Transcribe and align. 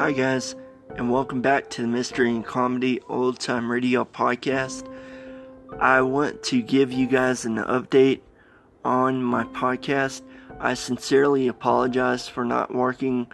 Hi, 0.00 0.12
guys, 0.12 0.56
and 0.96 1.12
welcome 1.12 1.42
back 1.42 1.68
to 1.70 1.82
the 1.82 1.86
Mystery 1.86 2.30
and 2.30 2.42
Comedy 2.42 3.02
Old 3.02 3.38
Time 3.38 3.70
Radio 3.70 4.02
Podcast. 4.06 4.90
I 5.78 6.00
want 6.00 6.42
to 6.44 6.62
give 6.62 6.90
you 6.90 7.06
guys 7.06 7.44
an 7.44 7.56
update 7.56 8.22
on 8.82 9.22
my 9.22 9.44
podcast. 9.44 10.22
I 10.58 10.72
sincerely 10.72 11.48
apologize 11.48 12.26
for 12.26 12.46
not 12.46 12.74
working 12.74 13.26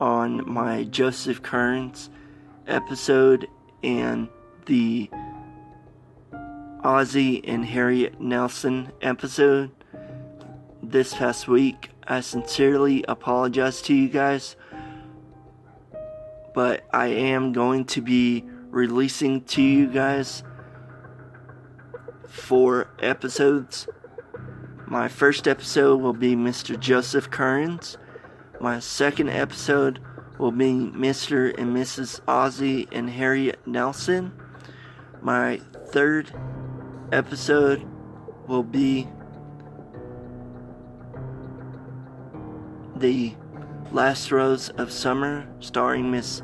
on 0.00 0.48
my 0.48 0.84
Joseph 0.84 1.42
Kearns 1.42 2.08
episode 2.68 3.48
and 3.82 4.28
the 4.66 5.10
Ozzie 6.84 7.44
and 7.44 7.66
Harriet 7.66 8.20
Nelson 8.20 8.92
episode 9.02 9.72
this 10.84 11.14
past 11.14 11.48
week. 11.48 11.90
I 12.06 12.20
sincerely 12.20 13.04
apologize 13.08 13.82
to 13.82 13.92
you 13.92 14.08
guys 14.08 14.54
but 16.54 16.84
I 16.92 17.08
am 17.08 17.52
going 17.52 17.84
to 17.86 18.00
be 18.00 18.44
releasing 18.70 19.42
to 19.42 19.62
you 19.62 19.86
guys 19.86 20.42
four 22.26 22.88
episodes. 23.00 23.88
My 24.86 25.08
first 25.08 25.46
episode 25.46 26.00
will 26.00 26.12
be 26.12 26.34
Mr. 26.34 26.78
Joseph 26.78 27.30
Kearns. 27.30 27.96
My 28.60 28.78
second 28.78 29.30
episode 29.30 30.00
will 30.38 30.52
be 30.52 30.72
Mr. 30.72 31.56
and 31.58 31.74
Mrs. 31.76 32.20
Ozzie 32.26 32.88
and 32.92 33.08
Harriet 33.08 33.66
Nelson. 33.66 34.32
My 35.20 35.60
third 35.88 36.32
episode 37.12 37.86
will 38.46 38.62
be 38.62 39.08
the 42.96 43.34
Last 43.92 44.32
Rose 44.32 44.70
of 44.70 44.90
Summer, 44.90 45.46
starring 45.60 46.10
Miss 46.10 46.40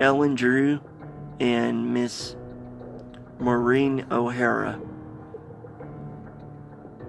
Ellen 0.00 0.34
Drew 0.34 0.80
and 1.38 1.94
Miss 1.94 2.34
Maureen 3.38 4.04
O'Hara. 4.10 4.80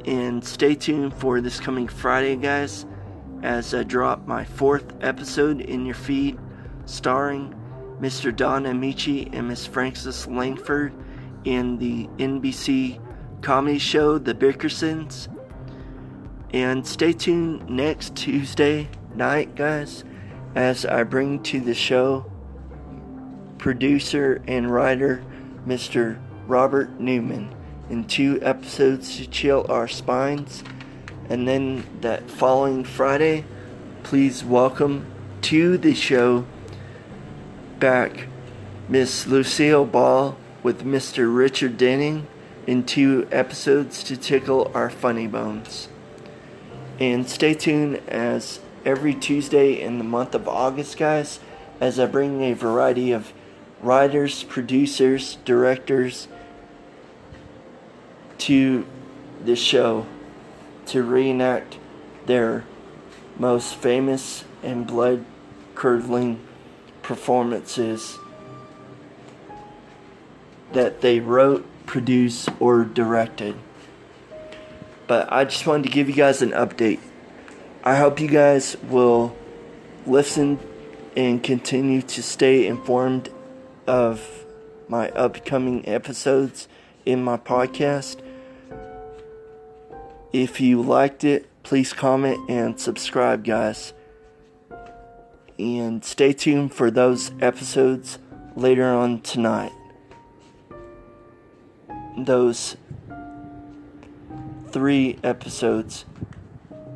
And 0.06 0.46
stay 0.46 0.76
tuned 0.76 1.16
for 1.16 1.42
this 1.42 1.60
coming 1.60 1.88
Friday, 1.88 2.36
guys, 2.36 2.86
as 3.42 3.74
I 3.74 3.82
drop 3.82 4.28
my 4.28 4.46
fourth 4.46 4.94
episode 5.02 5.62
in 5.62 5.84
your 5.84 5.96
feed, 5.96 6.38
starring 6.86 7.56
Mr. 8.00 8.36
Don 8.36 8.66
Ameche 8.66 9.34
and 9.34 9.48
Miss 9.48 9.66
Frances 9.66 10.28
Langford 10.28 10.94
in 11.44 11.80
the 11.80 12.06
NBC 12.24 13.02
comedy 13.42 13.80
show 13.80 14.20
The 14.20 14.36
Bickersons. 14.36 15.28
And 16.54 16.86
stay 16.86 17.14
tuned 17.14 17.68
next 17.68 18.16
Tuesday 18.16 18.88
night, 19.16 19.56
guys, 19.56 20.04
as 20.56 20.86
I 20.86 21.04
bring 21.04 21.42
to 21.44 21.60
the 21.60 21.74
show 21.74 22.26
producer 23.58 24.42
and 24.48 24.72
writer 24.72 25.24
Mr. 25.68 26.18
Robert 26.48 27.00
Newman 27.00 27.54
in 27.90 28.06
two 28.06 28.40
episodes 28.42 29.18
to 29.18 29.28
chill 29.28 29.66
our 29.70 29.88
spines. 29.88 30.64
And 31.30 31.48
then 31.48 31.86
that 32.02 32.30
following 32.30 32.84
Friday, 32.84 33.46
please 34.04 34.44
welcome 34.44 35.06
to 35.42 35.78
the 35.78 35.94
show 35.94 36.46
back 37.80 38.28
Miss 38.88 39.28
Lucille 39.28 39.86
Ball 39.86 40.38
with 40.64 40.84
Mr. 40.84 41.34
Richard 41.34 41.78
Denning 41.78 42.28
in 42.66 42.84
two 42.84 43.28
episodes 43.32 44.04
to 44.04 44.18
tickle 44.18 44.72
our 44.74 44.90
funny 44.90 45.28
bones. 45.28 45.90
And 47.00 47.30
stay 47.30 47.54
tuned 47.54 47.98
as 48.08 48.60
every 48.86 49.14
Tuesday 49.14 49.80
in 49.80 49.98
the 49.98 50.04
month 50.04 50.36
of 50.36 50.48
August, 50.48 50.98
guys, 50.98 51.40
as 51.80 52.00
I 52.00 52.06
bring 52.06 52.42
a 52.44 52.54
variety 52.54 53.12
of 53.12 53.34
writers, 53.82 54.44
producers, 54.44 55.38
directors 55.46 56.28
to 58.40 58.86
the 59.44 59.56
show 59.56 60.06
to 60.88 61.04
reenact 61.04 61.78
their 62.26 62.66
most 63.38 63.76
famous 63.76 64.44
and 64.64 64.86
blood 64.86 65.24
curdling 65.76 66.40
performances 67.02 68.18
that 70.74 71.02
they 71.02 71.20
wrote, 71.20 71.66
produced, 71.86 72.50
or 72.60 72.84
directed. 72.84 73.56
But 75.08 75.32
I 75.32 75.46
just 75.46 75.66
wanted 75.66 75.84
to 75.84 75.90
give 75.90 76.08
you 76.08 76.16
guys 76.16 76.42
an 76.42 76.52
update. 76.52 77.00
I 77.82 77.96
hope 77.96 78.20
you 78.20 78.28
guys 78.28 78.76
will 78.90 79.34
listen 80.06 80.60
and 81.16 81.42
continue 81.42 82.02
to 82.02 82.22
stay 82.22 82.68
informed 82.68 83.30
of 83.88 84.46
my 84.90 85.10
upcoming 85.12 85.88
episodes 85.88 86.68
in 87.06 87.24
my 87.24 87.38
podcast. 87.38 88.20
If 90.34 90.60
you 90.60 90.82
liked 90.82 91.24
it, 91.24 91.48
please 91.64 91.94
comment 91.94 92.50
and 92.50 92.78
subscribe, 92.78 93.46
guys. 93.46 93.94
And 95.58 96.04
stay 96.04 96.34
tuned 96.34 96.74
for 96.74 96.92
those 96.92 97.32
episodes 97.40 98.20
later 98.58 98.88
on 98.88 99.22
tonight. 99.22 99.72
Those 102.18 102.76
three 104.68 105.18
episodes 105.24 106.04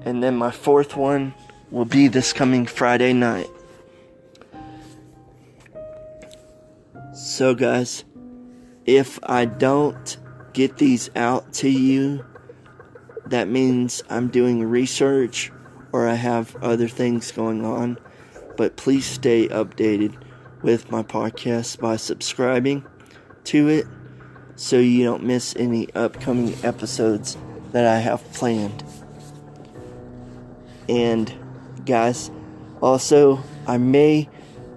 and 0.06 0.24
then 0.24 0.36
my 0.36 0.52
fourth 0.52 0.96
one 0.96 1.34
will 1.72 1.86
be 1.86 2.08
this 2.08 2.34
coming 2.34 2.66
Friday 2.66 3.14
night. 3.14 3.50
So, 7.14 7.54
guys, 7.56 8.04
if 8.86 9.20
I 9.24 9.46
don't 9.46 10.18
get 10.54 10.78
these 10.78 11.10
out 11.16 11.54
to 11.54 11.70
you, 11.70 12.26
that 13.26 13.48
means 13.48 14.04
I'm 14.10 14.28
doing 14.28 14.64
research 14.64 15.52
or 15.92 16.08
I 16.08 16.16
have 16.16 16.56
other 16.58 16.88
things 16.88 17.32
going 17.32 17.64
on. 17.66 17.98
But 18.58 18.76
please 18.76 19.06
stay 19.06 19.48
updated 19.48 20.16
with 20.62 20.92
my 20.92 21.04
podcast 21.04 21.80
by 21.80 21.98
subscribing 21.98 22.86
to 23.46 23.68
it 23.68 23.88
so 24.56 24.78
you 24.78 25.04
don't 25.04 25.24
miss 25.24 25.56
any 25.56 25.92
upcoming 25.94 26.56
episodes 26.64 27.38
that 27.72 27.86
I 27.86 28.00
have 28.00 28.24
planned. 28.34 28.84
And 30.90 31.34
guys, 31.86 32.32
also, 32.82 33.42
I 33.68 33.78
may 33.78 34.30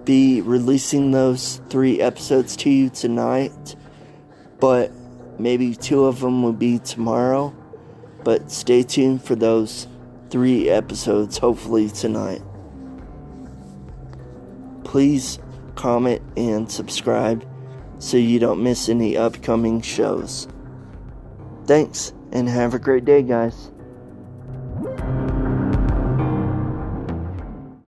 be 0.05 0.41
releasing 0.41 1.11
those 1.11 1.61
three 1.69 1.99
episodes 1.99 2.55
to 2.57 2.69
you 2.69 2.89
tonight, 2.89 3.75
but 4.59 4.91
maybe 5.37 5.75
two 5.75 6.05
of 6.05 6.21
them 6.21 6.41
will 6.41 6.53
be 6.53 6.79
tomorrow. 6.79 7.53
But 8.23 8.51
stay 8.51 8.83
tuned 8.83 9.23
for 9.23 9.35
those 9.35 9.87
three 10.29 10.69
episodes, 10.69 11.37
hopefully 11.37 11.89
tonight. 11.89 12.41
Please 14.83 15.39
comment 15.75 16.21
and 16.37 16.71
subscribe 16.71 17.45
so 17.99 18.17
you 18.17 18.39
don't 18.39 18.63
miss 18.63 18.89
any 18.89 19.17
upcoming 19.17 19.81
shows. 19.81 20.47
Thanks, 21.65 22.13
and 22.31 22.47
have 22.47 22.73
a 22.73 22.79
great 22.79 23.03
day, 23.03 23.21
guys. 23.21 23.71